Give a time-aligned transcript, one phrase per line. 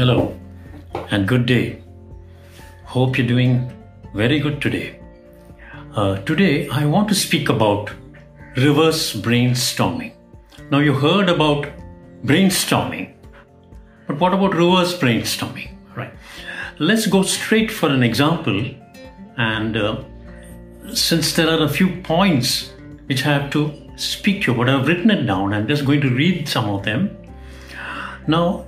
[0.00, 0.34] Hello
[1.10, 1.82] and good day.
[2.84, 3.70] Hope you're doing
[4.14, 4.98] very good today.
[5.94, 7.90] Uh, today, I want to speak about
[8.56, 10.14] reverse brainstorming.
[10.70, 11.66] Now, you heard about
[12.24, 13.12] brainstorming,
[14.06, 15.68] but what about reverse brainstorming?
[15.94, 16.14] Right.
[16.78, 18.64] Let's go straight for an example.
[19.36, 20.02] And uh,
[20.94, 22.72] since there are a few points
[23.04, 26.08] which I have to speak to but I've written it down, I'm just going to
[26.08, 27.18] read some of them.
[28.26, 28.64] Now,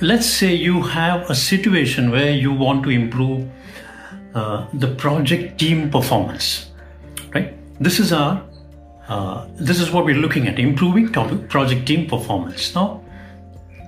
[0.00, 3.48] let's say you have a situation where you want to improve
[4.34, 6.70] uh, the project team performance
[7.34, 7.54] right?
[7.80, 8.44] This is our
[9.08, 12.74] uh, this is what we're looking at improving topic project team performance.
[12.74, 13.02] Now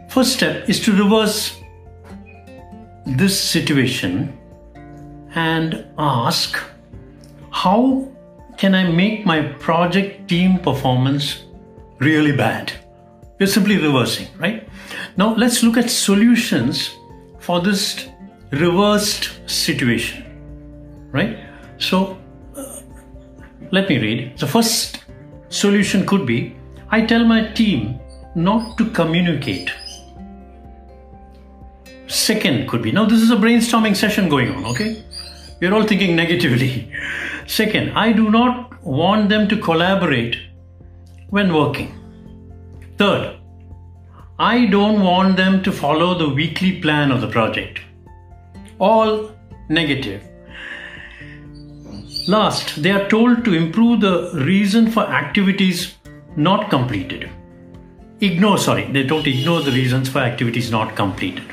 [0.09, 1.61] first step is to reverse
[3.07, 4.39] this situation
[5.35, 6.59] and ask
[7.51, 8.09] how
[8.57, 11.45] can i make my project team performance
[11.99, 12.73] really bad
[13.39, 14.69] we're simply reversing right
[15.17, 16.95] now let's look at solutions
[17.39, 18.09] for this
[18.51, 20.25] reversed situation,
[21.13, 21.39] right?
[21.79, 22.19] So
[22.57, 22.81] uh,
[23.71, 24.39] let me read.
[24.39, 25.05] The first
[25.49, 26.57] solution could be
[26.91, 28.01] I tell my team
[28.35, 29.71] not to communicate.
[32.07, 35.05] Second could be now this is a brainstorming session going on, okay?
[35.61, 36.93] We're all thinking negatively.
[37.47, 40.37] Second, I do not want them to collaborate
[41.29, 42.04] when working.
[42.97, 43.39] Third,
[44.39, 47.81] I don't want them to follow the weekly plan of the project.
[48.79, 49.31] All
[49.69, 50.23] negative.
[52.27, 55.97] Last, they are told to improve the reason for activities
[56.37, 57.31] not completed.
[58.21, 61.45] Ignore, sorry, they don't ignore the reasons for activities not completed.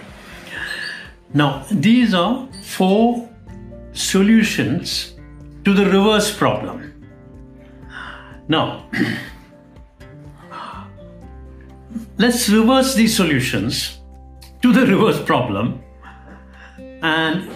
[1.34, 3.30] Now, these are four
[3.94, 5.14] solutions
[5.66, 6.94] to the reverse problem.
[8.48, 8.90] Now,
[12.18, 14.00] let's reverse these solutions
[14.62, 15.82] to the reverse problem
[17.02, 17.50] and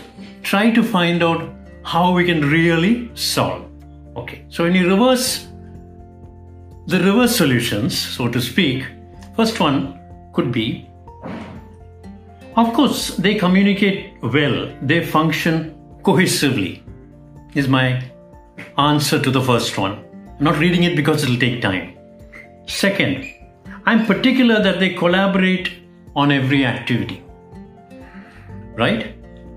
[0.44, 3.66] try to find out how we can really solve.
[4.16, 5.48] Okay, so when you reverse
[6.88, 8.86] the reverse solutions, so to speak,
[9.36, 10.00] first one
[10.34, 10.88] could be
[12.58, 16.82] of course, they communicate well, they function cohesively,
[17.54, 18.02] is my
[18.78, 20.06] answer to the first one.
[20.38, 21.98] I'm not reading it because it'll take time.
[22.66, 23.30] Second,
[23.88, 25.72] I'm particular that they collaborate
[26.16, 27.24] on every activity.
[28.76, 29.16] Right?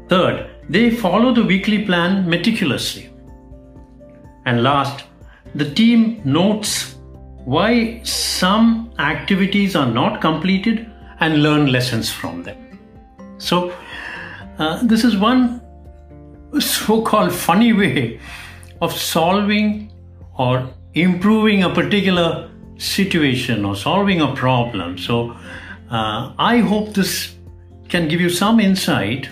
[0.09, 3.11] Third, they follow the weekly plan meticulously.
[4.45, 5.05] And last,
[5.55, 6.97] the team notes
[7.45, 10.91] why some activities are not completed
[11.21, 12.79] and learn lessons from them.
[13.39, 13.75] So,
[14.59, 15.63] uh, this is one
[16.61, 18.21] so called funny way
[18.83, 19.91] of solving
[20.37, 24.97] or improving a particular situation or solving a problem.
[24.97, 25.37] So
[25.91, 27.35] uh, I hope this
[27.89, 29.29] can give you some insight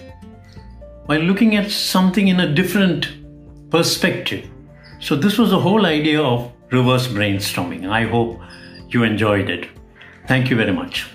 [1.07, 3.09] by looking at something in a different
[3.71, 4.49] perspective.
[5.01, 7.89] So this was the whole idea of reverse brainstorming.
[7.89, 8.41] I hope
[8.89, 9.69] you enjoyed it.
[10.27, 11.07] Thank you very much.